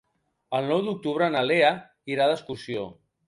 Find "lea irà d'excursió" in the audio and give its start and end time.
1.49-2.89